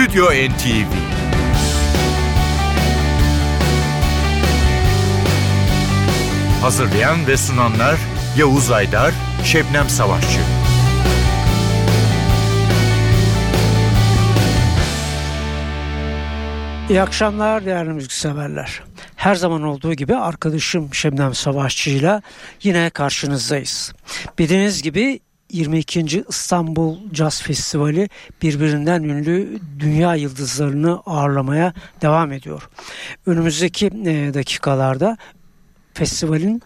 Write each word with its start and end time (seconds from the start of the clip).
Stüdyo 0.00 0.24
NTV 0.24 0.92
Hazırlayan 6.62 7.26
ve 7.26 7.36
sunanlar 7.36 7.96
Yavuz 8.36 8.70
Aydar, 8.70 9.14
Şebnem 9.44 9.88
Savaşçı. 9.88 10.40
İyi 16.90 17.02
akşamlar 17.02 17.64
değerli 17.64 17.90
müzikseverler. 17.90 18.82
Her 19.16 19.34
zaman 19.34 19.62
olduğu 19.62 19.94
gibi 19.94 20.16
arkadaşım 20.16 20.94
Şebnem 20.94 21.34
Savaşçı 21.34 21.90
ile 21.90 22.22
yine 22.62 22.90
karşınızdayız. 22.90 23.92
Bildiğiniz 24.38 24.82
gibi 24.82 25.20
22. 25.52 26.24
İstanbul 26.28 26.98
Jazz 27.12 27.42
Festivali 27.42 28.08
birbirinden 28.42 29.02
ünlü 29.02 29.60
dünya 29.78 30.14
yıldızlarını 30.14 31.00
ağırlamaya 31.06 31.74
devam 32.02 32.32
ediyor. 32.32 32.68
Önümüzdeki 33.26 33.86
e, 33.86 34.34
dakikalarda 34.34 35.16
festivalin 35.94 36.62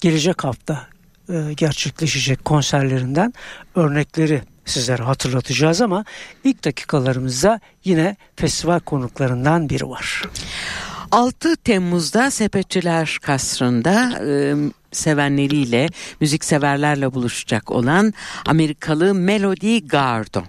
gelecek 0.00 0.44
hafta 0.44 0.86
e, 1.28 1.52
gerçekleşecek 1.56 2.44
konserlerinden 2.44 3.32
örnekleri 3.74 4.42
sizlere 4.64 5.02
hatırlatacağız 5.02 5.80
ama 5.80 6.04
ilk 6.44 6.64
dakikalarımızda 6.64 7.60
yine 7.84 8.16
festival 8.36 8.80
konuklarından 8.80 9.68
biri 9.68 9.88
var. 9.88 10.22
6 11.12 11.56
Temmuz'da 11.56 12.30
Sepetçiler 12.30 13.18
Kasrı'nda 13.22 14.20
e, 14.26 14.54
sevenleriyle, 14.92 15.88
müzikseverlerle 16.20 17.14
buluşacak 17.14 17.70
olan 17.70 18.14
Amerikalı 18.46 19.14
Melody 19.14 19.80
Gardon. 19.86 20.44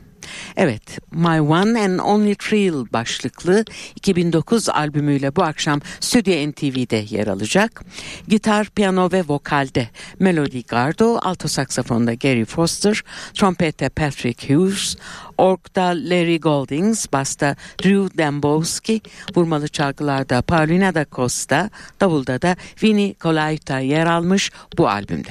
Evet, 0.57 0.99
My 1.11 1.41
One 1.41 1.81
and 1.81 1.99
Only 1.99 2.35
Thrill 2.35 2.93
başlıklı 2.93 3.65
2009 3.95 4.69
albümüyle 4.69 5.35
bu 5.35 5.43
akşam 5.43 5.81
Stüdyo 5.99 6.51
NTV'de 6.51 7.05
yer 7.09 7.27
alacak. 7.27 7.83
Gitar, 8.27 8.69
piyano 8.69 9.11
ve 9.11 9.23
vokalde 9.27 9.89
Melody 10.19 10.61
Gardo, 10.61 11.19
alto 11.21 11.47
saksafonda 11.47 12.13
Gary 12.13 12.45
Foster, 12.45 13.03
trompette 13.33 13.89
Patrick 13.89 14.53
Hughes, 14.55 14.95
orkta 15.39 15.81
Larry 15.81 16.39
Goldings, 16.39 17.05
basta 17.13 17.55
Drew 17.83 18.17
Dembowski, 18.17 19.01
vurmalı 19.35 19.67
çalgılarda 19.67 20.41
Paulina 20.41 20.95
da 20.95 21.05
Costa, 21.11 21.69
davulda 22.01 22.41
da 22.41 22.55
Vinny 22.83 23.13
Colaiuta 23.19 23.79
yer 23.79 24.05
almış 24.05 24.51
bu 24.77 24.89
albümde. 24.89 25.29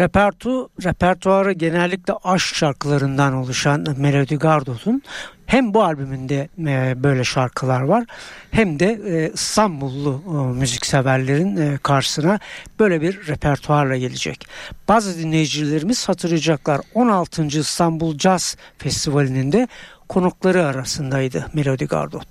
Repertu, 0.00 0.68
repertuarı 0.84 1.52
genellikle 1.52 2.14
aşk 2.24 2.54
şarkılarından 2.54 3.34
oluşan 3.34 3.86
Melody 3.96 4.34
Gardot'un 4.34 5.02
hem 5.46 5.74
bu 5.74 5.84
albümünde 5.84 6.48
e, 6.58 7.02
böyle 7.02 7.24
şarkılar 7.24 7.80
var 7.80 8.04
hem 8.50 8.80
de 8.80 9.00
e, 9.06 9.32
İstanbullu 9.34 10.22
e, 10.26 10.58
müzikseverlerin 10.58 11.76
karşısına 11.76 12.38
böyle 12.78 13.00
bir 13.00 13.26
repertuarla 13.26 13.96
gelecek. 13.96 14.46
Bazı 14.88 15.18
dinleyicilerimiz 15.18 16.08
hatırlayacaklar 16.08 16.80
16. 16.94 17.46
İstanbul 17.46 18.18
Jazz 18.18 18.56
Festivali'nin 18.78 19.52
de 19.52 19.68
konukları 20.08 20.66
arasındaydı 20.66 21.46
Melody 21.54 21.84
Gardot. 21.84 22.26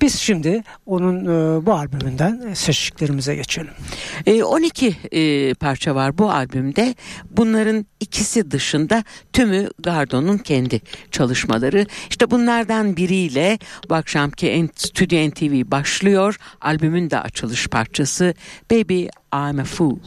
Biz 0.00 0.14
şimdi 0.14 0.62
onun 0.86 1.24
e, 1.24 1.66
bu 1.66 1.72
albümünden 1.72 2.54
seçtiklerimize 2.54 3.34
geçelim. 3.34 3.70
E, 4.26 4.42
12 4.42 4.96
e, 5.12 5.54
parça 5.54 5.94
var 5.94 6.18
bu 6.18 6.30
albümde. 6.30 6.94
Bunların 7.30 7.86
ikisi 8.00 8.50
dışında 8.50 9.04
tümü 9.32 9.68
Gardot'un 9.78 10.38
kendi 10.38 10.80
çalışmaları. 11.10 11.86
İşte 12.10 12.30
bunlardan 12.30 12.96
biriyle 12.96 13.58
bu 13.90 13.94
akşamki 13.94 14.68
Studio 14.76 15.28
NTV 15.28 15.70
başlıyor. 15.70 16.36
Albümün 16.60 17.10
de 17.10 17.20
açılış 17.20 17.68
parçası 17.68 18.34
Baby 18.70 19.02
I'm 19.34 19.58
a 19.60 19.64
Fool. 19.64 19.98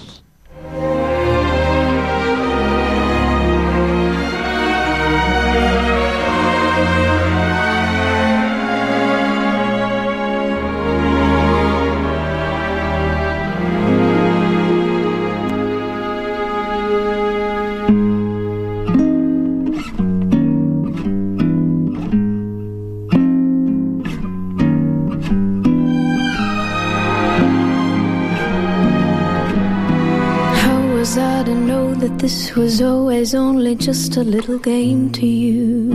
That 32.14 32.22
this 32.22 32.56
was 32.56 32.82
always 32.82 33.34
only 33.36 33.76
just 33.76 34.18
a 34.18 34.24
little 34.24 34.58
game 34.58 35.12
to 35.12 35.26
you. 35.26 35.92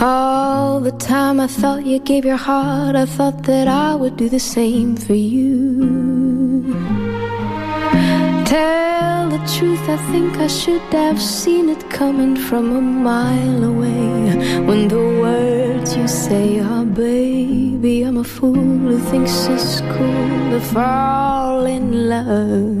All 0.00 0.80
the 0.80 0.92
time 0.92 1.40
I 1.40 1.46
thought 1.46 1.84
you 1.86 1.98
gave 1.98 2.24
your 2.24 2.36
heart, 2.36 2.96
I 2.96 3.06
thought 3.06 3.44
that 3.44 3.68
I 3.68 3.94
would 3.94 4.16
do 4.16 4.28
the 4.28 4.40
same 4.40 4.96
for 4.96 5.14
you. 5.14 6.74
Tell 8.46 8.93
the 9.34 9.58
truth, 9.58 9.88
I 9.88 9.96
think 10.12 10.36
I 10.36 10.46
should 10.46 10.88
have 10.92 11.20
seen 11.20 11.68
it 11.68 11.82
coming 11.90 12.36
from 12.36 12.64
a 12.76 12.80
mile 12.80 13.64
away. 13.64 14.12
When 14.68 14.86
the 14.88 15.06
words 15.24 15.96
you 15.96 16.06
say 16.06 16.60
are, 16.60 16.84
baby, 16.84 18.02
I'm 18.02 18.18
a 18.18 18.24
fool 18.24 18.54
who 18.88 18.98
thinks 19.10 19.34
it's 19.46 19.80
cool 19.94 20.50
to 20.52 20.60
fall 20.72 21.66
in 21.66 22.08
love. 22.08 22.78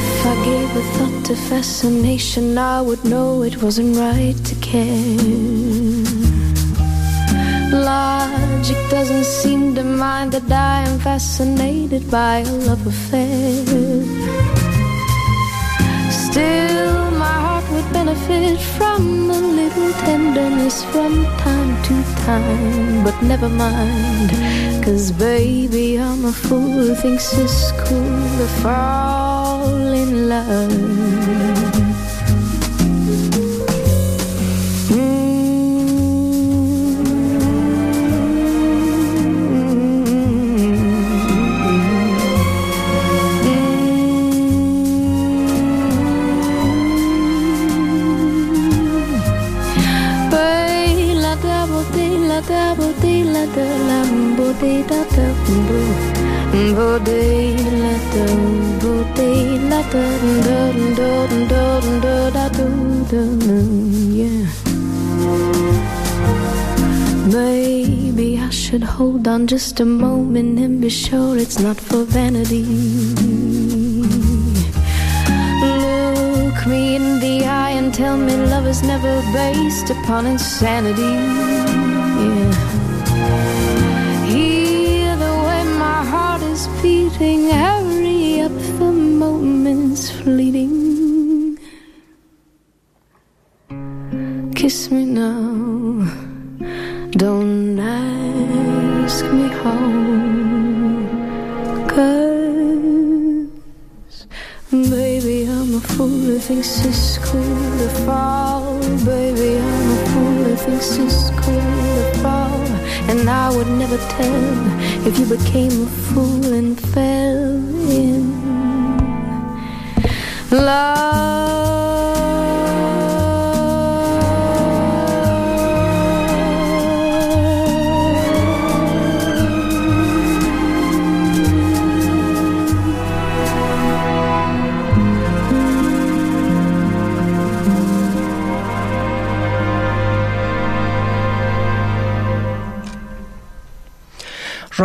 If 0.00 0.10
I 0.32 0.34
gave 0.50 0.70
a 0.82 0.84
thought 0.94 1.24
to 1.28 1.36
fascination, 1.50 2.58
I 2.58 2.82
would 2.82 3.04
know 3.04 3.42
it 3.42 3.62
wasn't 3.62 3.96
right 3.96 4.38
to 4.48 4.54
care. 4.56 6.03
Logic 7.74 8.78
doesn't 8.88 9.24
seem 9.24 9.74
to 9.74 9.82
mind 9.82 10.30
that 10.30 10.48
I 10.52 10.88
am 10.88 11.00
fascinated 11.00 12.08
by 12.08 12.38
a 12.38 12.52
love 12.68 12.86
affair. 12.86 13.64
Still, 16.08 17.10
my 17.18 17.36
heart 17.44 17.68
would 17.72 17.92
benefit 17.92 18.60
from 18.78 19.28
a 19.28 19.40
little 19.40 19.92
tenderness 20.06 20.84
from 20.84 21.24
time 21.38 21.82
to 21.82 21.94
time. 22.24 23.02
But 23.02 23.20
never 23.24 23.48
mind, 23.48 24.30
cause 24.84 25.10
baby, 25.10 25.98
I'm 25.98 26.24
a 26.26 26.32
fool 26.32 26.70
who 26.70 26.94
thinks 26.94 27.36
it's 27.36 27.72
cool 27.72 28.20
to 28.38 28.46
fall 28.62 29.66
in 29.92 30.28
love. 30.28 31.53
Maybe 67.32 68.38
I 68.38 68.50
should 68.50 68.82
hold 68.82 69.26
on 69.28 69.46
just 69.46 69.80
a 69.80 69.84
moment 69.84 70.58
and 70.58 70.80
be 70.80 70.88
sure 70.88 71.36
it's 71.36 71.58
not 71.58 71.76
for 71.76 72.04
vanity. 72.04 72.64
Look 75.60 76.66
me 76.66 76.96
in 76.96 77.20
the 77.20 77.44
eye 77.46 77.70
and 77.70 77.92
tell 77.92 78.16
me 78.16 78.36
love 78.36 78.66
is 78.66 78.82
never 78.82 79.22
based 79.32 79.90
upon 79.90 80.26
insanity. 80.26 81.14
Yeah. 82.22 82.63
If 115.06 115.18
you 115.18 115.26
became 115.26 115.43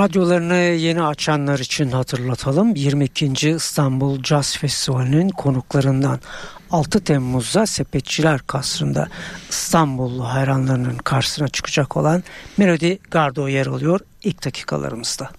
Radyolarını 0.10 0.56
yeni 0.56 1.04
açanlar 1.04 1.60
için 1.60 1.92
hatırlatalım. 1.92 2.76
22. 2.76 3.50
İstanbul 3.50 4.24
Jazz 4.24 4.58
Festivali'nin 4.58 5.30
konuklarından 5.30 6.20
6 6.72 7.04
Temmuz'da 7.04 7.66
Sepetçiler 7.66 8.40
Kasrı'nda 8.48 9.08
İstanbullu 9.50 10.28
hayranlarının 10.28 10.98
karşısına 10.98 11.48
çıkacak 11.48 11.98
olan 11.98 12.24
Melody 12.58 12.96
Gardo 13.12 13.48
yer 13.48 13.66
alıyor 13.66 14.00
ilk 14.24 14.46
dakikalarımızda. 14.46 15.30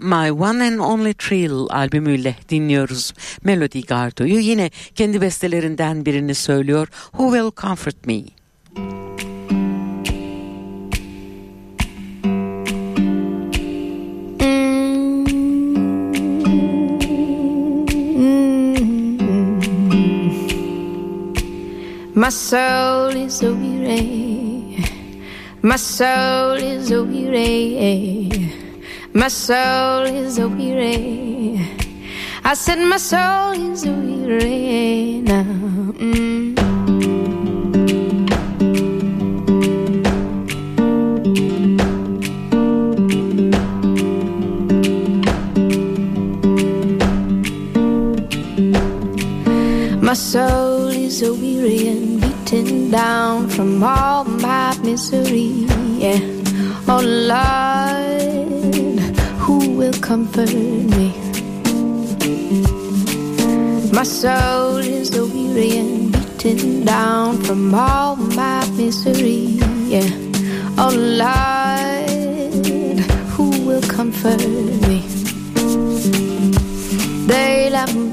My 0.00 0.32
One 0.32 0.64
and 0.64 0.78
Only 0.78 1.14
Thrill 1.14 1.66
albümüyle 1.70 2.36
dinliyoruz 2.48 3.14
Melody 3.44 3.82
Gardo'yu. 3.82 4.38
Yine 4.38 4.70
kendi 4.94 5.20
bestelerinden 5.20 6.06
birini 6.06 6.34
söylüyor. 6.34 6.88
Who 7.12 7.32
Will 7.32 7.62
Comfort 7.62 8.06
Me? 8.06 8.39
My 22.20 22.28
soul 22.28 23.16
is 23.16 23.42
a 23.42 23.54
weary. 23.54 24.76
My 25.62 25.76
soul 25.76 26.52
is 26.52 26.90
a 26.90 27.02
weary. 27.02 28.28
My 29.14 29.28
soul 29.28 30.02
is 30.02 30.36
a 30.36 30.46
weary. 30.46 31.58
I 32.44 32.52
said 32.52 32.78
my 32.80 32.98
soul 32.98 33.72
is 33.72 33.86
a 33.86 33.92
weary 33.92 35.22
now. 35.22 35.44
Mm. 35.96 36.79
From 53.60 53.82
all 53.82 54.24
my 54.24 54.74
misery. 54.82 55.68
Yeah. 56.04 56.18
Oh 56.88 57.02
Lord, 57.34 58.70
who 59.42 59.76
will 59.76 59.92
comfort 60.00 60.50
me? 60.54 61.08
My 63.92 64.02
soul 64.02 64.78
is 64.78 65.14
a 65.14 65.26
weary 65.26 65.76
and 65.76 66.10
beaten 66.10 66.86
down 66.86 67.42
from 67.42 67.74
all 67.74 68.16
my 68.16 68.66
misery. 68.78 69.60
Yeah. 69.94 70.08
Oh 70.78 70.94
Lord, 71.22 73.00
who 73.34 73.50
will 73.66 73.82
comfort 73.82 74.40
me? 74.88 75.00
They 77.26 77.68
love 77.68 77.92
they 77.92 78.09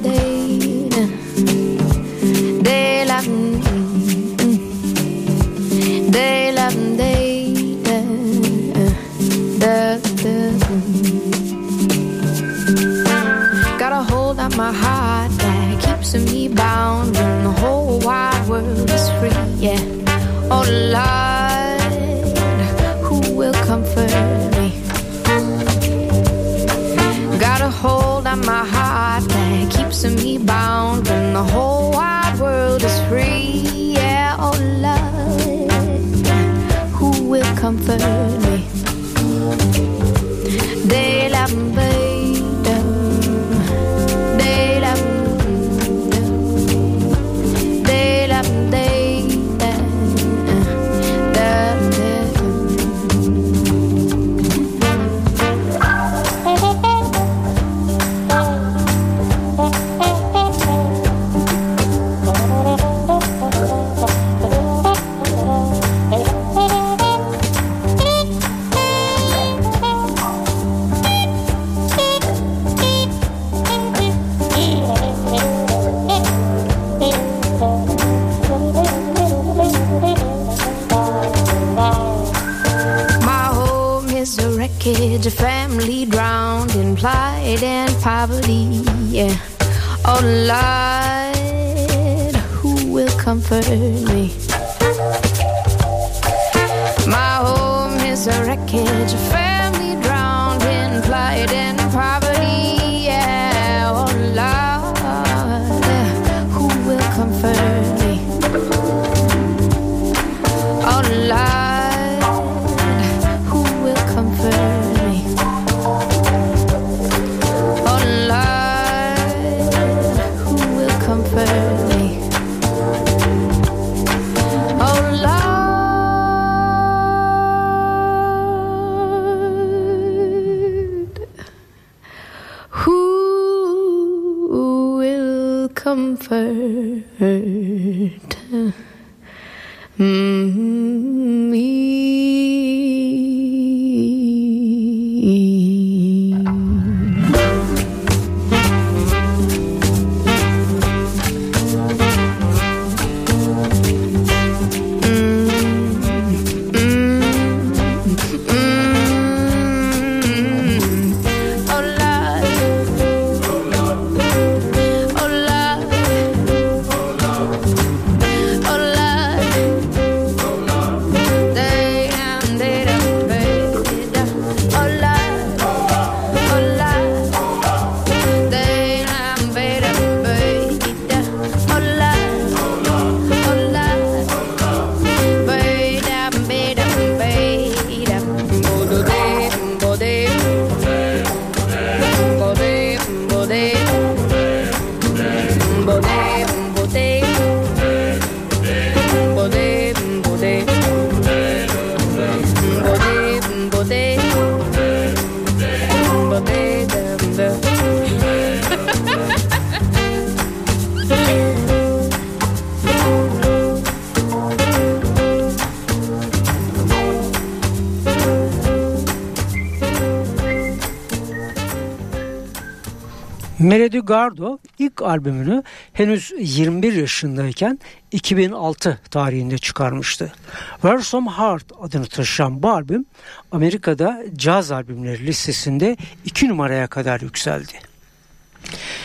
Melody 223.87 224.06
Gardo 224.06 224.59
ilk 224.79 225.01
albümünü 225.01 225.63
henüz 225.94 226.33
21 226.39 226.94
yaşındayken 226.94 227.79
2006 228.11 228.99
tarihinde 229.11 229.57
çıkarmıştı. 229.57 230.31
Where 230.71 231.01
Some 231.01 231.31
Heart 231.31 231.65
adını 231.81 232.06
taşıyan 232.06 232.63
bu 232.63 232.69
albüm 232.69 233.06
Amerika'da 233.51 234.23
caz 234.35 234.71
albümleri 234.71 235.25
listesinde 235.25 235.97
2 236.25 236.49
numaraya 236.49 236.87
kadar 236.87 237.21
yükseldi. 237.21 237.73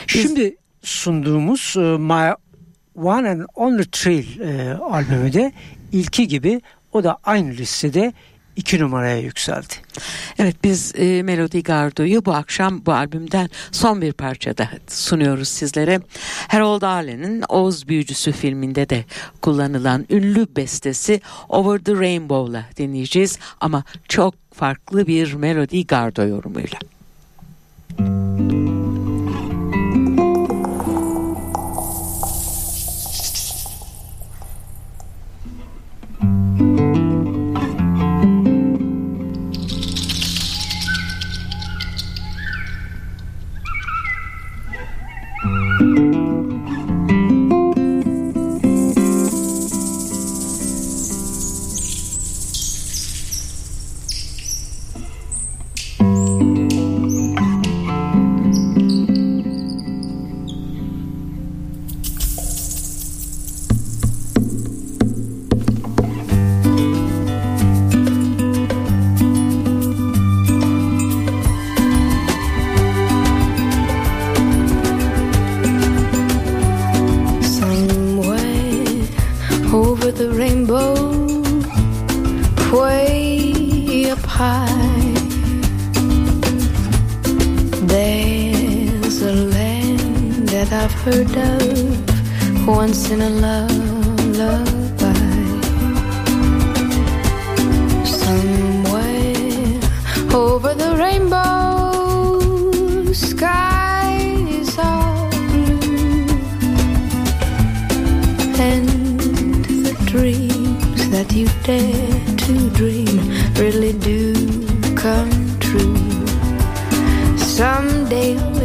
Şimdi 0.06 0.56
sunduğumuz 0.82 1.74
e, 1.76 1.80
My 1.80 2.34
One 2.94 3.30
and 3.30 3.42
Only 3.54 3.84
Thrill 3.84 4.40
e, 4.40 4.74
albümü 4.74 5.32
de 5.32 5.52
ilki 5.92 6.28
gibi 6.28 6.60
o 6.92 7.04
da 7.04 7.18
aynı 7.24 7.50
listede 7.50 8.12
2 8.56 8.78
numaraya 8.78 9.18
yükseldi. 9.18 9.74
Evet 10.38 10.56
biz 10.64 10.92
e, 10.96 11.22
Melody 11.22 11.62
Gardot'u 11.62 12.24
bu 12.24 12.32
akşam 12.32 12.86
bu 12.86 12.92
albümden 12.92 13.50
son 13.72 14.02
bir 14.02 14.12
parçada 14.12 14.68
sunuyoruz 14.88 15.48
sizlere. 15.48 16.00
Harold 16.48 16.82
Arlen'in 16.82 17.44
Oz 17.48 17.88
Büyücüsü 17.88 18.32
filminde 18.32 18.88
de 18.88 19.04
kullanılan 19.42 20.06
ünlü 20.10 20.46
bestesi 20.56 21.20
Over 21.48 21.78
the 21.78 21.94
Rainbow'la 21.94 22.64
dinleyeceğiz 22.76 23.38
ama 23.60 23.84
çok 24.08 24.34
farklı 24.54 25.06
bir 25.06 25.34
Melody 25.34 25.86
Gardot 25.86 26.28
yorumuyla. 26.28 26.78
Somewhere 27.98 28.61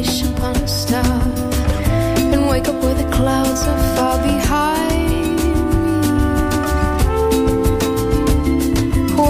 wish 0.07 0.23
upon 0.23 0.55
a 0.55 0.67
star 0.67 1.21
and 2.33 2.47
wake 2.47 2.67
up 2.67 2.75
where 2.83 2.93
the 2.93 3.09
clouds 3.11 3.61
are 3.71 3.95
far 3.95 4.17
behind 4.31 5.35
me. 5.35 5.51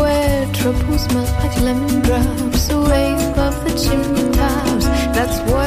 Where 0.02 0.46
troubles 0.54 1.06
melt 1.14 1.32
like 1.42 1.56
lemon 1.62 2.02
drops 2.08 2.70
away 2.70 3.08
above 3.32 3.56
the 3.66 3.74
chimney 3.84 4.28
tops. 4.38 4.86
That's 5.16 5.38
where 5.52 5.67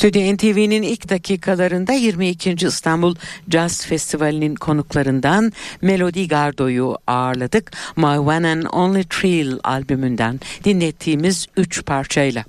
Stüdyo 0.00 0.34
NTV'nin 0.34 0.82
ilk 0.82 1.08
dakikalarında 1.08 1.92
22. 1.92 2.50
İstanbul 2.66 3.14
Jazz 3.50 3.86
Festivali'nin 3.86 4.54
konuklarından 4.54 5.52
Melody 5.82 6.28
Gardo'yu 6.28 6.96
ağırladık. 7.06 7.72
My 7.96 8.18
One 8.18 8.48
and 8.48 8.62
Only 8.72 9.04
Thrill 9.04 9.58
albümünden 9.64 10.40
dinlettiğimiz 10.64 11.46
üç 11.56 11.84
parçayla. 11.84 12.44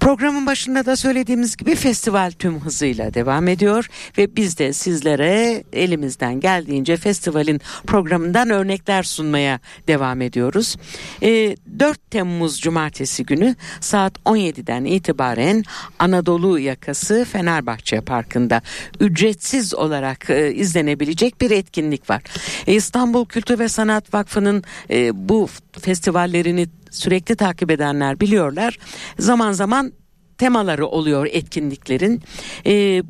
Programın 0.00 0.46
başında 0.46 0.86
da 0.86 0.96
söylediğimiz 0.96 1.56
gibi 1.56 1.74
festival 1.74 2.30
tüm 2.30 2.60
hızıyla 2.60 3.14
devam 3.14 3.48
ediyor 3.48 3.88
ve 4.18 4.36
biz 4.36 4.58
de 4.58 4.72
sizlere 4.72 5.64
elimizden 5.72 6.40
geldiğince 6.40 6.96
festivalin 6.96 7.60
programından 7.86 8.50
örnekler 8.50 9.02
sunmaya 9.02 9.60
devam 9.88 10.22
ediyoruz. 10.22 10.76
E, 11.22 11.56
4 11.78 12.10
Temmuz 12.10 12.60
Cumartesi 12.60 13.26
günü 13.26 13.56
saat 13.80 14.18
17'den 14.18 14.84
itibaren 14.84 15.64
Anadolu 15.98 16.58
yakası 16.58 17.26
Fenerbahçe 17.32 18.00
Parkı'nda 18.00 18.62
ücretsiz 19.00 19.74
olarak 19.74 20.30
e, 20.30 20.54
izlenebilecek 20.54 21.40
bir 21.40 21.50
etkinlik 21.50 22.10
var. 22.10 22.22
İstanbul 22.66 23.26
Kültür 23.26 23.58
ve 23.58 23.68
Sanat 23.68 24.14
Vakfı'nın 24.14 24.64
e, 24.90 25.28
bu 25.28 25.48
festivallerini 25.80 26.66
sürekli 26.94 27.36
takip 27.36 27.70
edenler 27.70 28.20
biliyorlar. 28.20 28.78
Zaman 29.18 29.52
zaman 29.52 29.92
temaları 30.38 30.86
oluyor 30.86 31.28
etkinliklerin. 31.32 32.22
E, 32.66 33.02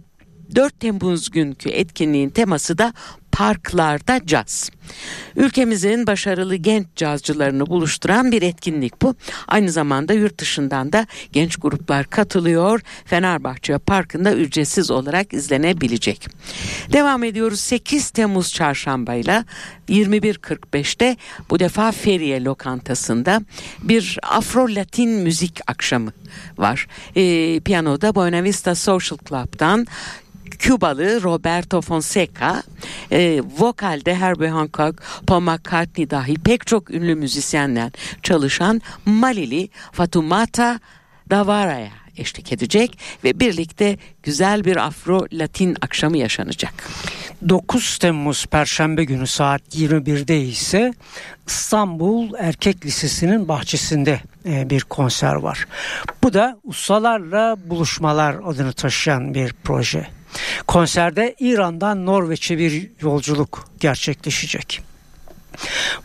4 0.54 0.80
Temmuz 0.80 1.30
günkü 1.30 1.70
etkinliğin 1.70 2.30
teması 2.30 2.78
da 2.78 2.92
parklarda 3.34 4.20
caz. 4.26 4.70
Ülkemizin 5.37 6.07
başarılı 6.07 6.57
genç 6.57 6.87
cazcılarını 6.96 7.66
buluşturan 7.66 8.33
bir 8.33 8.42
etkinlik 8.42 9.02
bu. 9.02 9.14
Aynı 9.48 9.70
zamanda 9.70 10.12
yurt 10.12 10.38
dışından 10.38 10.92
da 10.92 11.07
genç 11.33 11.57
gruplar 11.57 12.07
katılıyor. 12.07 12.81
Fenerbahçe 13.05 13.78
Parkı'nda 13.78 14.35
ücretsiz 14.35 14.90
olarak 14.90 15.33
izlenebilecek. 15.33 16.28
Devam 16.92 17.24
ediyoruz 17.24 17.61
8 17.61 18.11
Temmuz 18.11 18.52
çarşamba 18.52 19.14
ile 19.14 19.44
21.45'te 19.88 21.16
bu 21.50 21.59
defa 21.59 21.92
Feriye 21.92 22.44
lokantasında 22.44 23.42
bir 23.83 24.18
Afro-Latin 24.22 25.09
müzik 25.22 25.61
akşamı 25.66 26.12
var. 26.59 26.87
E, 27.16 27.61
piyanoda 27.61 28.14
Buena 28.14 28.44
Vista 28.44 28.74
Social 28.74 29.18
Club'dan 29.28 29.87
Kübalı 30.50 31.22
Roberto 31.22 31.80
Fonseca, 31.80 32.62
e, 33.12 33.40
vokalde 33.59 34.14
Herbie 34.14 34.48
Hancock, 34.48 35.02
Paul 35.26 35.40
McCartney 35.40 36.11
dahil 36.11 36.38
pek 36.40 36.66
çok 36.66 36.90
ünlü 36.90 37.14
müzisyenler 37.14 37.92
çalışan 38.22 38.83
Malili 39.04 39.68
Fatumata 39.92 40.80
Davara'ya 41.30 42.04
eşlik 42.16 42.52
edecek 42.52 42.98
ve 43.24 43.40
birlikte 43.40 43.98
güzel 44.22 44.64
bir 44.64 44.76
Afro-Latin 44.76 45.76
akşamı 45.80 46.18
yaşanacak. 46.18 46.74
9 47.48 47.98
Temmuz 47.98 48.46
Perşembe 48.46 49.04
günü 49.04 49.26
saat 49.26 49.62
21'de 49.76 50.40
ise 50.40 50.94
İstanbul 51.46 52.35
Erkek 52.38 52.87
Lisesi'nin 52.87 53.48
bahçesinde 53.48 54.20
e, 54.46 54.70
bir 54.70 54.80
konser 54.80 55.35
var. 55.35 55.66
Bu 56.22 56.33
da 56.33 56.59
ustalarla 56.64 57.57
buluşmalar 57.66 58.37
adını 58.44 58.72
taşıyan 58.72 59.35
bir 59.35 59.54
proje. 59.64 60.07
Konserde 60.66 61.35
İran'dan 61.38 62.07
Norveç'e 62.07 62.59
bir 62.59 62.90
yolculuk 63.01 63.68
gerçekleşecek. 63.81 64.83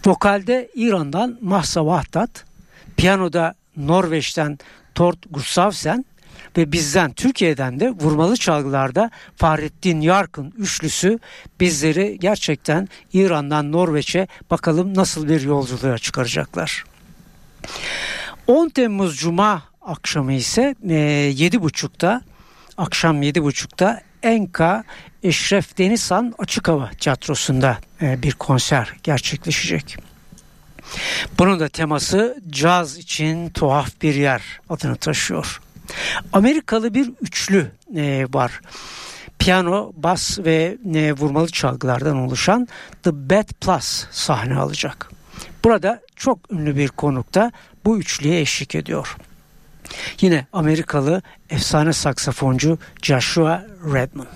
Vokalde 0.05 0.69
İran'dan 0.75 1.37
Mahsa 1.41 1.85
Vahdat, 1.85 2.45
piyanoda 2.97 3.55
Norveç'ten 3.77 4.59
Tord 4.95 5.17
Gustavsen 5.31 6.05
ve 6.57 6.71
bizden 6.71 7.13
Türkiye'den 7.13 7.79
de 7.79 7.89
vurmalı 7.89 8.37
çalgılarda 8.37 9.11
Fahrettin 9.35 10.01
Yarkın 10.01 10.53
üçlüsü 10.57 11.19
bizleri 11.59 12.17
gerçekten 12.19 12.89
İran'dan 13.13 13.71
Norveç'e 13.71 14.27
bakalım 14.51 14.95
nasıl 14.95 15.29
bir 15.29 15.41
yolculuğa 15.41 15.97
çıkaracaklar. 15.97 16.83
10 18.47 18.69
Temmuz 18.69 19.17
Cuma 19.17 19.63
akşamı 19.81 20.33
ise 20.33 20.75
7.30'da 20.85 22.21
akşam 22.77 23.23
7.30'da 23.23 24.01
Enka 24.23 24.83
Eşref 25.23 25.77
Denizhan 25.77 26.33
Açık 26.37 26.67
Hava 26.67 26.89
Tiyatrosu'nda 26.99 27.77
e, 28.01 28.23
bir 28.23 28.31
konser 28.31 28.93
gerçekleşecek. 29.03 29.97
Bunun 31.39 31.59
da 31.59 31.67
teması 31.67 32.37
caz 32.49 32.97
için 32.97 33.49
tuhaf 33.49 34.01
bir 34.01 34.15
yer 34.15 34.41
adını 34.69 34.95
taşıyor. 34.95 35.61
Amerikalı 36.33 36.93
bir 36.93 37.11
üçlü 37.21 37.71
e, 37.95 38.25
var. 38.33 38.61
Piyano, 39.39 39.91
bas 39.95 40.39
ve 40.39 40.77
e, 40.95 41.13
vurmalı 41.13 41.47
çalgılardan 41.47 42.17
oluşan 42.17 42.67
The 43.03 43.29
Bad 43.29 43.47
Plus 43.61 44.05
sahne 44.11 44.55
alacak. 44.55 45.11
Burada 45.63 46.01
çok 46.15 46.51
ünlü 46.51 46.77
bir 46.77 46.87
konukta 46.87 47.51
bu 47.85 47.99
üçlüye 47.99 48.41
eşlik 48.41 48.75
ediyor. 48.75 49.17
Yine 50.21 50.47
Amerikalı 50.53 51.21
efsane 51.49 51.93
saksafoncu 51.93 52.77
Joshua 53.01 53.65
Redman. 53.93 54.27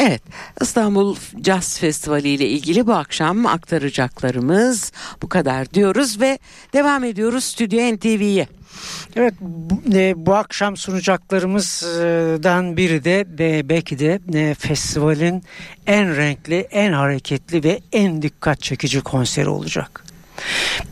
Evet 0.00 0.22
İstanbul 0.60 1.16
Jazz 1.44 1.78
Festivali 1.78 2.28
ile 2.28 2.48
ilgili 2.48 2.86
bu 2.86 2.94
akşam 2.94 3.46
aktaracaklarımız 3.46 4.92
bu 5.22 5.28
kadar 5.28 5.70
diyoruz 5.70 6.20
ve 6.20 6.38
devam 6.72 7.04
ediyoruz 7.04 7.44
Stüdyo 7.44 7.96
NTV'ye. 7.96 8.48
Evet 9.16 9.34
bu, 9.40 9.82
e, 9.94 10.26
bu 10.26 10.34
akşam 10.34 10.76
sunacaklarımızdan 10.76 12.76
biri 12.76 13.04
de 13.04 13.26
e, 13.38 13.68
belki 13.68 13.98
de 13.98 14.20
e, 14.34 14.54
festivalin 14.54 15.42
en 15.86 16.16
renkli, 16.16 16.66
en 16.70 16.92
hareketli 16.92 17.64
ve 17.64 17.80
en 17.92 18.22
dikkat 18.22 18.62
çekici 18.62 19.00
konseri 19.00 19.48
olacak. 19.48 20.04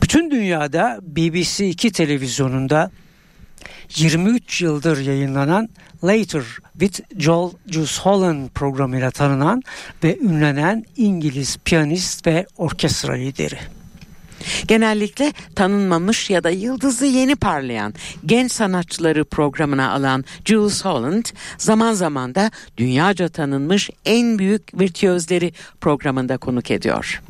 Bütün 0.01 0.31
dünyada 0.31 0.99
BBC 1.01 1.67
2 1.67 1.91
televizyonunda 1.91 2.91
23 3.95 4.61
yıldır 4.61 4.97
yayınlanan 4.97 5.69
Later 6.03 6.43
with 6.79 7.01
Joel 7.17 7.51
Juice 7.67 8.01
Holland 8.01 8.49
programıyla 8.49 9.11
tanınan 9.11 9.61
ve 10.03 10.19
ünlenen 10.19 10.85
İngiliz 10.97 11.57
piyanist 11.65 12.27
ve 12.27 12.45
orkestra 12.57 13.13
lideri. 13.13 13.59
Genellikle 14.67 15.33
tanınmamış 15.55 16.29
ya 16.29 16.43
da 16.43 16.49
yıldızı 16.49 17.05
yeni 17.05 17.35
parlayan 17.35 17.93
genç 18.25 18.51
sanatçıları 18.51 19.25
programına 19.25 19.91
alan 19.91 20.25
Jules 20.45 20.85
Holland 20.85 21.25
zaman 21.57 21.93
zaman 21.93 22.35
da 22.35 22.51
dünyaca 22.77 23.29
tanınmış 23.29 23.89
en 24.05 24.39
büyük 24.39 24.79
virtüözleri 24.79 25.53
programında 25.81 26.37
konuk 26.37 26.71
ediyor. 26.71 27.21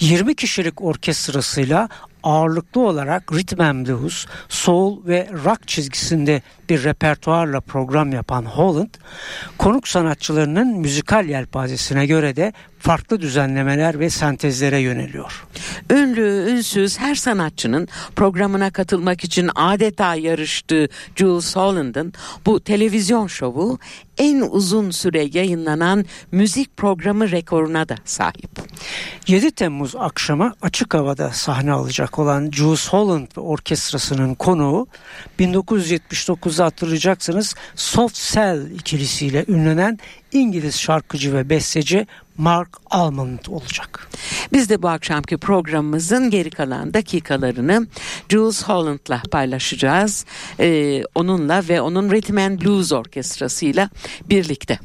20 0.00 0.34
kişilik 0.34 0.82
orkestrasıyla 0.82 1.88
ağırlıklı 2.22 2.80
olarak 2.80 3.32
rhythm 3.32 3.60
and 3.60 3.86
blues, 3.86 4.26
soul 4.48 5.06
ve 5.06 5.28
rock 5.44 5.68
çizgisinde 5.68 6.42
bir 6.68 6.84
repertuarla 6.84 7.60
program 7.60 8.12
yapan 8.12 8.44
Holland, 8.44 8.94
konuk 9.58 9.88
sanatçılarının 9.88 10.78
müzikal 10.78 11.28
yelpazesine 11.28 12.06
göre 12.06 12.36
de 12.36 12.52
farklı 12.82 13.20
düzenlemeler 13.20 14.00
ve 14.00 14.10
sentezlere 14.10 14.78
yöneliyor. 14.78 15.44
Ünlü, 15.90 16.50
ünsüz 16.50 16.98
her 16.98 17.14
sanatçının 17.14 17.88
programına 18.16 18.70
katılmak 18.70 19.24
için 19.24 19.50
adeta 19.54 20.14
yarıştığı 20.14 20.88
Jules 21.16 21.56
Holland'ın 21.56 22.12
bu 22.46 22.60
televizyon 22.60 23.26
şovu 23.26 23.78
en 24.18 24.40
uzun 24.40 24.90
süre 24.90 25.28
yayınlanan 25.32 26.04
müzik 26.32 26.76
programı 26.76 27.30
rekoruna 27.30 27.88
da 27.88 27.94
sahip. 28.04 28.50
7 29.26 29.50
Temmuz 29.50 29.96
akşamı 29.96 30.54
açık 30.62 30.94
havada 30.94 31.30
sahne 31.30 31.72
alacak 31.72 32.18
olan 32.18 32.50
Jules 32.50 32.88
Holland 32.88 33.26
ve 33.36 33.40
orkestrasının 33.40 34.34
konuğu 34.34 34.86
1979'da 35.38 36.64
hatırlayacaksınız 36.64 37.54
Soft 37.74 38.32
Cell 38.32 38.70
ikilisiyle 38.70 39.44
ünlenen 39.48 39.98
İngiliz 40.32 40.80
şarkıcı 40.80 41.34
ve 41.34 41.50
besteci 41.50 42.06
Mark 42.42 42.68
Almond 42.90 43.38
olacak. 43.48 44.08
Biz 44.52 44.68
de 44.68 44.82
bu 44.82 44.88
akşamki 44.88 45.36
programımızın 45.36 46.30
geri 46.30 46.50
kalan 46.50 46.94
dakikalarını 46.94 47.86
Jules 48.28 48.64
Holland'la 48.64 49.22
paylaşacağız. 49.30 50.26
Ee, 50.60 51.02
onunla 51.14 51.62
ve 51.68 51.80
onun 51.80 52.10
Rhythm 52.10 52.36
and 52.36 52.62
Blues 52.62 52.92
orkestrasıyla 52.92 53.90
birlikte. 54.28 54.78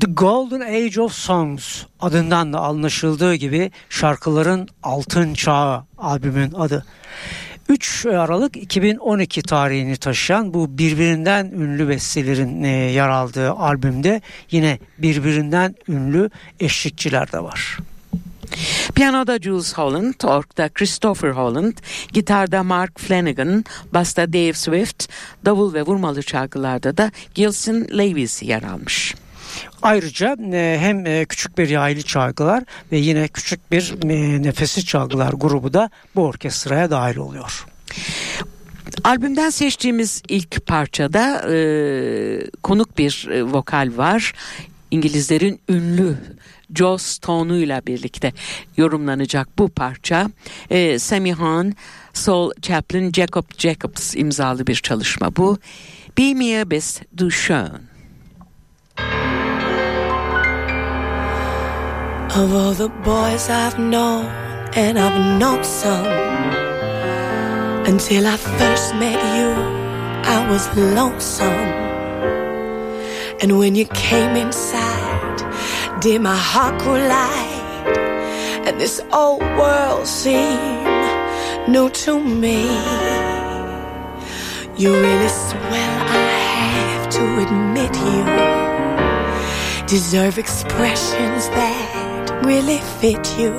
The 0.00 0.06
Golden 0.10 0.60
Age 0.60 1.00
of 1.00 1.12
Songs 1.12 1.82
adından 2.00 2.52
da 2.52 2.60
anlaşıldığı 2.60 3.34
gibi 3.34 3.70
şarkıların 3.88 4.68
altın 4.82 5.34
çağı 5.34 5.84
albümün 5.98 6.52
adı. 6.52 6.84
3 7.68 8.06
Aralık 8.06 8.56
2012 8.56 9.42
tarihini 9.42 9.96
taşıyan 9.96 10.54
bu 10.54 10.78
birbirinden 10.78 11.46
ünlü 11.46 11.88
bestelerin 11.88 12.62
e, 12.62 12.68
yer 12.68 13.08
aldığı 13.08 13.50
albümde 13.52 14.20
yine 14.50 14.78
birbirinden 14.98 15.74
ünlü 15.88 16.30
eşlikçiler 16.60 17.32
de 17.32 17.42
var. 17.42 17.78
Piyanoda 18.94 19.38
Jules 19.38 19.74
Holland, 19.74 20.14
orkta 20.24 20.68
Christopher 20.68 21.30
Holland, 21.30 21.72
gitarda 22.12 22.62
Mark 22.62 23.00
Flanagan, 23.00 23.64
basta 23.94 24.32
Dave 24.32 24.52
Swift, 24.52 25.08
davul 25.44 25.74
ve 25.74 25.82
vurmalı 25.82 26.22
çalgılarda 26.22 26.96
da 26.96 27.10
Gilson 27.34 27.86
Lewis 27.98 28.42
yer 28.42 28.62
almış. 28.62 29.14
Ayrıca 29.82 30.36
e, 30.52 30.76
hem 30.80 31.06
e, 31.06 31.24
küçük 31.24 31.58
bir 31.58 31.68
yaylı 31.68 32.02
çalgılar 32.02 32.64
ve 32.92 32.96
yine 32.96 33.28
küçük 33.28 33.72
bir 33.72 33.94
e, 34.10 34.42
nefesi 34.42 34.86
çalgılar 34.86 35.32
grubu 35.32 35.72
da 35.72 35.90
bu 36.16 36.22
orkestraya 36.22 36.90
dahil 36.90 37.16
oluyor. 37.16 37.66
Albümden 39.04 39.50
seçtiğimiz 39.50 40.22
ilk 40.28 40.66
parçada 40.66 41.52
e, 41.52 41.56
konuk 42.62 42.98
bir 42.98 43.28
vokal 43.42 43.90
var. 43.96 44.32
İngilizlerin 44.90 45.60
ünlü 45.68 46.16
Joe 46.74 46.98
Stone'uyla 46.98 47.86
birlikte 47.86 48.32
yorumlanacak 48.76 49.58
bu 49.58 49.68
parça 49.68 50.30
e, 50.70 50.98
Sammy 50.98 51.32
Hahn, 51.32 51.72
Saul 52.12 52.50
Chaplin, 52.62 53.12
Jacob 53.12 53.44
Jacobs 53.58 54.14
imzalı 54.16 54.66
bir 54.66 54.74
çalışma 54.74 55.36
bu. 55.36 55.58
Be 56.18 56.34
mir 56.34 56.70
bist 56.70 57.02
du 57.18 57.30
schön. 57.30 57.92
Of 62.34 62.54
all 62.54 62.72
the 62.72 62.88
boys 62.88 63.50
I've 63.50 63.78
known, 63.78 64.24
and 64.74 64.98
I've 64.98 65.38
known 65.38 65.62
some, 65.62 66.06
until 67.84 68.26
I 68.26 68.38
first 68.38 68.94
met 68.94 69.20
you, 69.36 69.50
I 70.24 70.50
was 70.50 70.66
lonesome. 70.74 71.68
And 73.42 73.58
when 73.58 73.74
you 73.74 73.84
came 73.84 74.34
inside, 74.34 76.00
did 76.00 76.22
my 76.22 76.34
heart 76.34 76.82
light, 76.86 77.98
and 78.66 78.80
this 78.80 79.02
old 79.12 79.42
world 79.42 80.06
seemed 80.06 80.88
new 81.68 81.90
to 81.90 82.18
me. 82.18 82.62
You 84.78 84.94
really 84.94 85.28
swell, 85.28 85.98
I 86.08 86.64
have 86.78 87.10
to 87.10 87.24
admit 87.44 87.94
you 87.94 88.22
deserve 89.86 90.38
expressions 90.38 91.48
that 91.50 92.11
really 92.44 92.78
fit 93.00 93.38
you. 93.38 93.52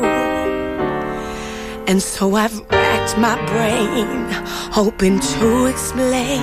And 1.87 2.01
so 2.01 2.35
I've 2.35 2.59
racked 2.69 3.17
my 3.17 3.35
brain, 3.45 4.27
hoping 4.71 5.19
to 5.19 5.65
explain 5.65 6.41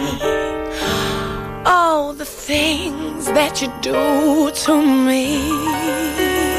all 1.67 2.13
the 2.13 2.25
things 2.25 3.27
that 3.27 3.63
you 3.63 3.69
do 3.81 4.51
to 4.65 4.83
me. 5.07 6.50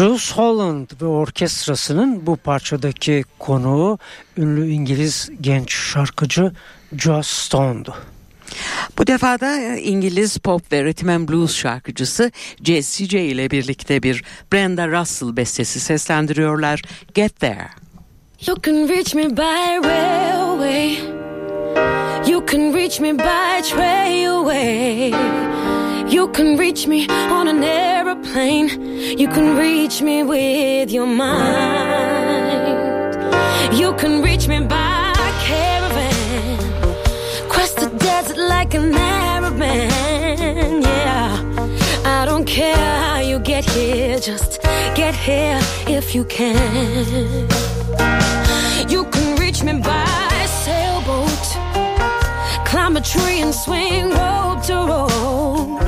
Jules 0.00 0.32
Holland 0.32 0.88
ve 1.02 1.06
orkestrasının 1.06 2.26
bu 2.26 2.36
parçadaki 2.36 3.24
konuğu 3.38 3.98
ünlü 4.36 4.70
İngiliz 4.70 5.30
genç 5.40 5.74
şarkıcı 5.74 6.52
Joss 6.98 7.26
Stone'du. 7.26 7.94
Bu 8.98 9.06
defa 9.06 9.40
da 9.40 9.76
İngiliz 9.76 10.38
pop 10.38 10.72
ve 10.72 10.84
rhythm 10.84 11.08
and 11.08 11.28
blues 11.28 11.56
şarkıcısı 11.56 12.30
Jessie 12.64 13.06
J 13.06 13.24
ile 13.24 13.50
birlikte 13.50 14.02
bir 14.02 14.24
Brenda 14.52 14.88
Russell 14.88 15.36
bestesi 15.36 15.80
seslendiriyorlar. 15.80 16.82
Get 17.14 17.40
There. 17.40 17.68
You 18.46 18.56
can 18.62 18.88
reach 18.88 19.14
me 19.14 19.36
by 19.36 19.88
railway. 19.88 20.98
You 22.30 22.46
can 22.50 22.74
reach 22.74 23.00
me 23.00 23.18
by 23.18 23.62
trailway. 23.62 25.10
You 26.12 26.32
can 26.32 26.58
reach 26.58 26.86
me 26.86 27.06
on 27.32 27.46
an 27.46 27.62
aeroplane. 28.20 28.68
You 29.18 29.28
can 29.28 29.56
reach 29.56 30.02
me 30.02 30.22
with 30.22 30.90
your 30.90 31.06
mind. 31.06 31.38
You 33.78 33.94
can 33.94 34.22
reach 34.22 34.48
me 34.48 34.60
by 34.60 35.12
caravan. 35.40 36.58
Cross 37.48 37.72
the 37.74 37.88
desert 37.98 38.38
like 38.38 38.74
an 38.74 38.94
Arab 38.94 39.56
man. 39.56 40.82
Yeah. 40.82 41.38
I 42.04 42.24
don't 42.26 42.46
care 42.46 42.76
how 42.76 43.20
you 43.20 43.38
get 43.38 43.64
here. 43.64 44.18
Just 44.18 44.62
get 44.94 45.14
here 45.14 45.60
if 45.86 46.14
you 46.14 46.24
can. 46.24 47.48
You 48.88 49.04
can 49.04 49.36
reach 49.38 49.62
me 49.62 49.72
by 49.80 50.46
sailboat. 50.64 51.29
Climb 52.90 53.02
a 53.04 53.06
tree 53.06 53.40
and 53.40 53.54
swing 53.54 54.10
rope 54.10 54.62
to 54.64 54.74
rope. 54.74 55.80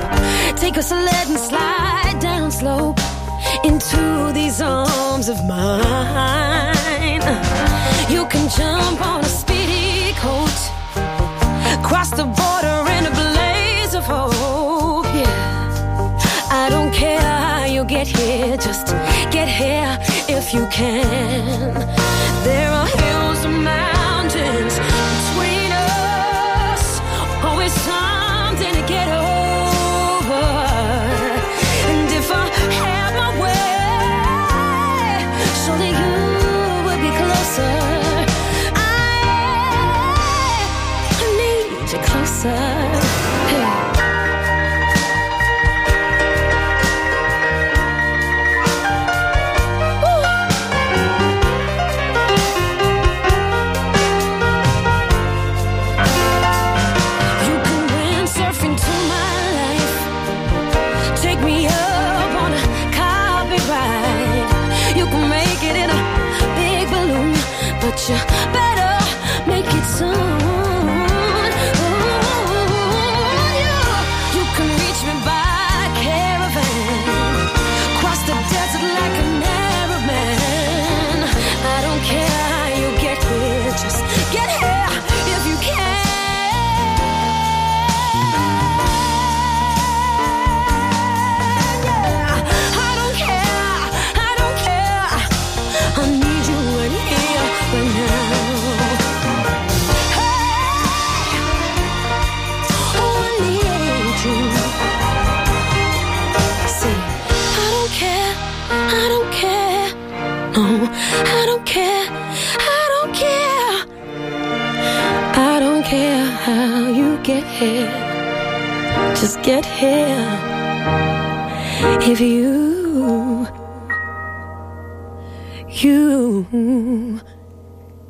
Take 0.57 0.77
a 0.77 0.83
sled 0.85 1.27
and 1.27 1.37
slide 1.37 2.19
down 2.21 2.53
slope 2.53 3.01
into 3.65 4.31
these 4.33 4.61
arms 4.61 5.29
of 5.29 5.45
mine. 5.49 7.23
You 8.09 8.25
can 8.27 8.49
jump 8.49 9.05
on 9.05 9.21
a 9.21 9.29
speedy 9.29 10.13
coat. 10.13 10.61
Cross 11.83 12.11
the 12.11 12.27
border 12.41 12.89
in 12.97 13.07
a 13.07 13.15
blaze 13.21 13.95
of 13.97 14.05
hope. 14.05 15.07
Yeah. 15.07 16.53
I 16.53 16.69
don't 16.71 16.95
care 16.95 17.19
how 17.19 17.65
you 17.65 17.85
get 17.85 18.07
here, 18.07 18.57
just 18.59 18.87
get 19.33 19.49
here 19.49 19.99
if 20.29 20.55
you 20.55 20.69
can. 20.71 22.02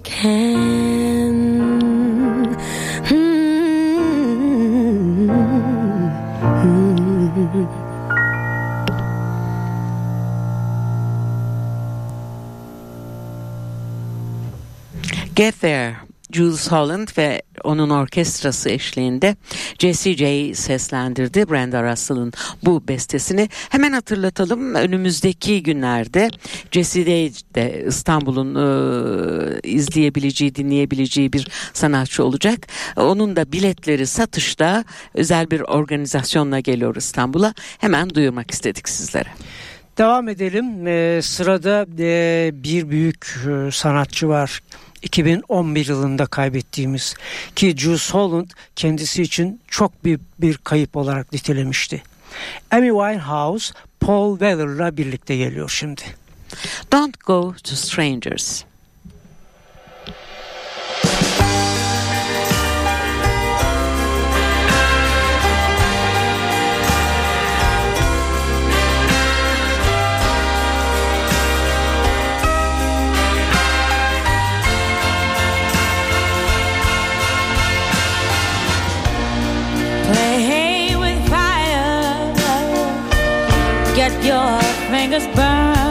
Can. 0.05 0.53
Get 15.35 15.61
There. 15.61 16.12
Jules 16.33 16.73
Holland 16.73 17.09
ve 17.19 17.43
onun 17.65 17.91
orkestrası 17.91 18.71
eşliğinde 18.71 19.37
Jessie 19.79 20.17
J 20.17 20.55
seslendirdi 20.55 21.51
Brenda 21.51 21.93
Russell'ın 21.93 22.33
bu 22.65 22.89
bestesini. 22.89 23.49
Hemen 23.71 23.93
hatırlatalım 23.93 24.75
önümüzdeki 24.75 25.63
günlerde 25.63 26.31
Jessie 26.71 27.05
J 27.05 27.33
de 27.55 27.85
İstanbul'un 27.87 28.55
e, 28.55 29.61
izleyebileceği, 29.63 30.55
dinleyebileceği 30.55 31.33
bir 31.33 31.49
sanatçı 31.73 32.25
olacak. 32.25 32.67
Onun 32.97 33.37
da 33.37 33.53
biletleri 33.53 34.07
satışta 34.07 34.85
özel 35.15 35.51
bir 35.51 35.61
organizasyonla 35.61 36.61
geliyor 36.61 36.97
İstanbul'a. 36.97 37.55
Hemen 37.79 38.11
duyurmak 38.11 38.51
istedik 38.51 38.89
sizlere. 38.89 39.29
Devam 39.99 40.29
edelim. 40.29 40.87
Ee, 40.87 41.21
sırada 41.23 41.87
e, 41.99 42.51
bir 42.55 42.91
büyük 42.91 43.27
e, 43.49 43.71
sanatçı 43.71 44.29
var. 44.29 44.61
2011 45.03 45.87
yılında 45.89 46.27
kaybettiğimiz 46.27 47.15
ki 47.57 47.75
Jules 47.77 48.15
Holland 48.15 48.51
kendisi 48.77 49.23
için 49.23 49.61
çok 49.69 50.05
büyük 50.05 50.21
bir 50.41 50.57
kayıp 50.57 50.97
olarak 50.97 51.33
nitelemişti. 51.33 52.03
Amy 52.71 52.89
Winehouse 52.89 53.75
Paul 54.01 54.39
Weller'la 54.39 54.97
birlikte 54.97 55.37
geliyor 55.37 55.69
şimdi. 55.69 56.03
Don't 56.93 57.25
go 57.25 57.55
to 57.65 57.77
strangers. 57.77 58.65
Your 84.25 84.61
fingers 84.89 85.27
burned. 85.35 85.82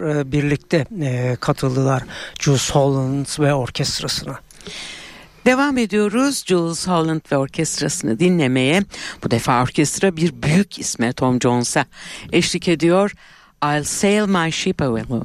E, 0.00 0.32
birlikte 0.32 0.86
e, 1.00 1.36
katıldılar 1.40 2.02
Jules 2.40 2.70
Holland 2.70 3.26
ve 3.38 3.54
orkestrasına. 3.54 4.40
Devam 5.46 5.78
ediyoruz 5.78 6.44
Jules 6.46 6.88
Holland 6.88 7.20
ve 7.32 7.36
orkestrasını 7.36 8.18
dinlemeye. 8.18 8.82
Bu 9.24 9.30
defa 9.30 9.62
orkestra 9.62 10.16
bir 10.16 10.42
büyük 10.42 10.78
isme 10.78 11.12
Tom 11.12 11.40
Jones'a 11.40 11.86
eşlik 12.32 12.68
ediyor. 12.68 13.12
I'll 13.64 13.84
sail 13.84 14.26
my 14.26 14.52
ship 14.52 14.82
alone. 14.82 15.24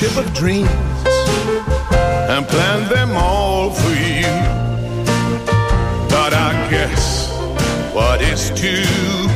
ship 0.00 0.16
of 0.16 0.32
dreams 0.32 0.70
and 2.32 2.48
planned 2.48 2.86
them 2.86 3.10
all 3.14 3.70
for 3.70 3.90
you. 3.90 4.22
But 6.08 6.32
I 6.32 6.68
guess 6.70 7.30
what 7.92 8.22
is 8.22 8.48
too 8.58 9.29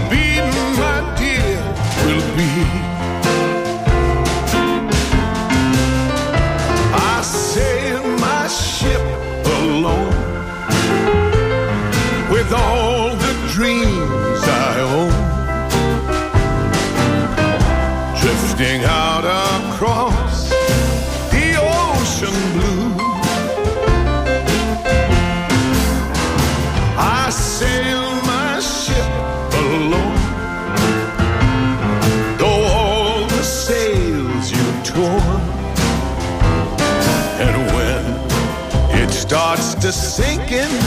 Just 39.85 40.17
sinking, 40.17 40.79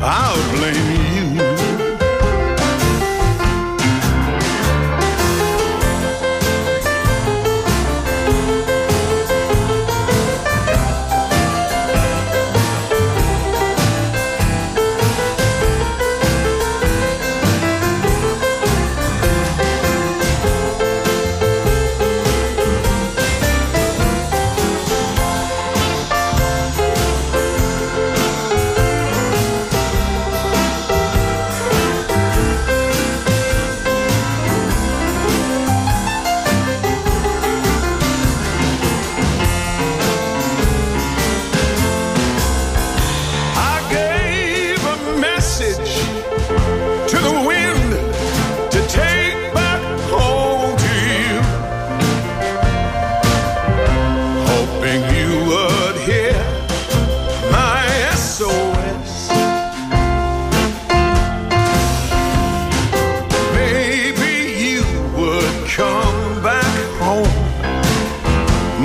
I'll 0.00 0.56
blame 0.56 0.90
you. 0.90 0.95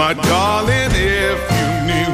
My 0.02 0.16
darling, 0.16 0.90
if 0.96 1.40
you 1.58 1.68
knew 1.86 2.12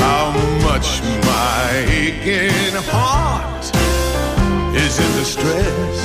how 0.00 0.32
much 0.62 1.02
my 1.02 1.84
aching 1.90 2.74
heart 2.88 3.66
is 4.74 4.98
in 4.98 5.18
distress. 5.18 5.99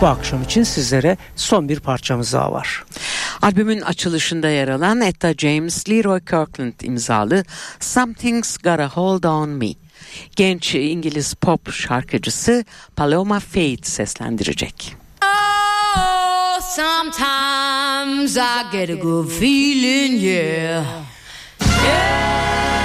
Bu 0.00 0.06
akşam 0.06 0.42
için 0.42 0.62
sizlere 0.62 1.16
son 1.36 1.68
bir 1.68 1.80
parçamız 1.80 2.32
daha 2.32 2.52
var. 2.52 2.84
Albümün 3.42 3.80
açılışında 3.80 4.48
yer 4.48 4.68
alan 4.68 5.00
Etta 5.00 5.34
James, 5.34 5.88
Leroy 5.88 6.20
Kirkland 6.20 6.80
imzalı 6.82 7.44
Something's 7.80 8.56
Gotta 8.56 8.88
Hold 8.88 9.24
On 9.24 9.48
Me. 9.48 9.68
Genç 10.36 10.74
İngiliz 10.74 11.34
pop 11.34 11.72
şarkıcısı 11.72 12.64
Paloma 12.96 13.40
Faith 13.40 13.86
seslendirecek. 13.86 14.96
Oh, 15.22 16.60
sometimes 16.60 18.36
I 18.36 18.76
get 18.76 18.90
a 18.90 18.94
good 19.02 19.28
feeling, 19.28 20.22
yeah. 20.22 20.84
Yeah. 21.84 22.77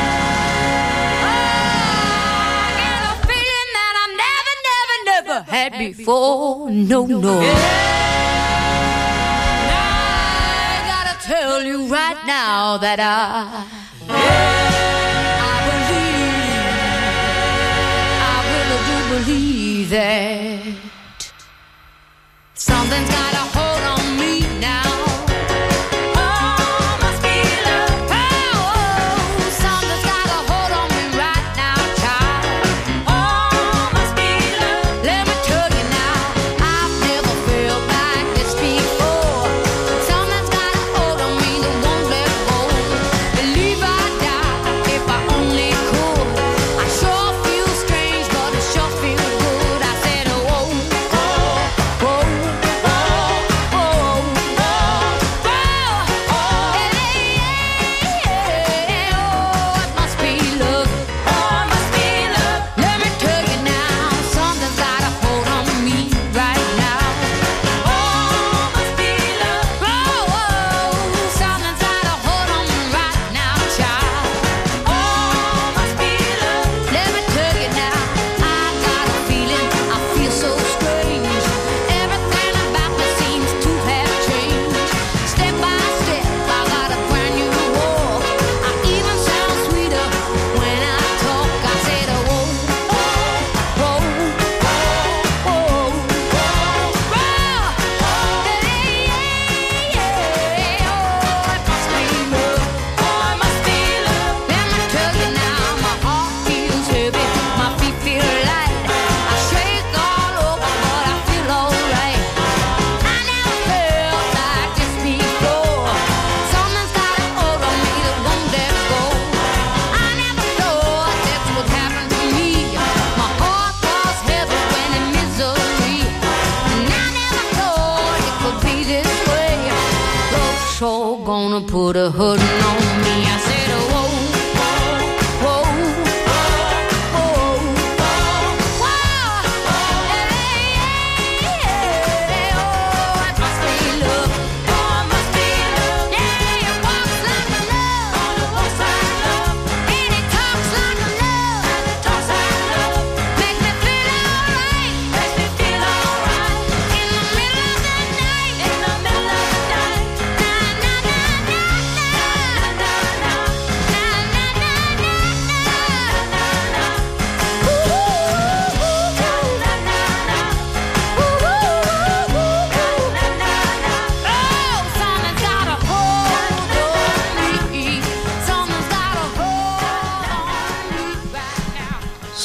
never 5.33 5.51
had 5.51 5.77
before. 5.77 6.69
No, 6.69 7.05
no. 7.05 7.41
Yeah. 7.41 7.53
I 10.69 10.83
gotta 10.91 11.15
tell 11.25 11.63
you 11.63 11.87
right 11.87 12.17
now 12.25 12.77
that 12.77 12.99
I. 12.99 13.65
Yeah. 14.07 14.15
I 15.51 15.57
believe. 15.69 16.33
I 18.31 18.35
really 18.51 18.79
do 18.89 18.97
believe 19.13 19.89
that 19.89 20.75
something's 22.53 23.09
gotta. 23.09 23.52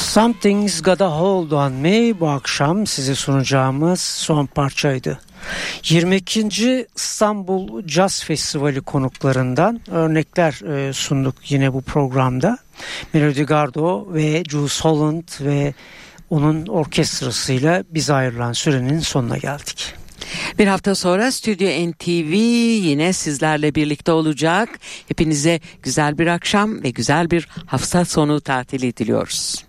Something's 0.09 0.81
Got 0.81 1.01
a 1.01 1.19
Hold 1.19 1.51
on 1.51 1.73
Me 1.73 2.19
bu 2.19 2.29
akşam 2.29 2.87
size 2.87 3.15
sunacağımız 3.15 4.01
son 4.01 4.45
parçaydı. 4.45 5.19
22. 5.83 6.87
İstanbul 6.95 7.87
Jazz 7.87 8.23
Festivali 8.23 8.81
konuklarından 8.81 9.81
örnekler 9.91 10.87
e, 10.87 10.93
sunduk 10.93 11.35
yine 11.49 11.73
bu 11.73 11.81
programda. 11.81 12.57
Melody 13.13 13.43
Gardo 13.43 14.13
ve 14.13 14.43
Jules 14.49 14.81
Holland 14.81 15.27
ve 15.41 15.73
onun 16.29 16.65
orkestrasıyla 16.67 17.83
biz 17.89 18.09
ayrılan 18.09 18.53
sürenin 18.53 18.99
sonuna 18.99 19.37
geldik. 19.37 19.93
Bir 20.59 20.67
hafta 20.67 20.95
sonra 20.95 21.31
Stüdyo 21.31 21.69
NTV 21.69 22.33
yine 22.85 23.13
sizlerle 23.13 23.75
birlikte 23.75 24.11
olacak. 24.11 24.69
Hepinize 25.07 25.59
güzel 25.83 26.17
bir 26.17 26.27
akşam 26.27 26.83
ve 26.83 26.89
güzel 26.89 27.31
bir 27.31 27.47
hafta 27.65 28.05
sonu 28.05 28.41
tatili 28.41 28.97
diliyoruz. 28.97 29.68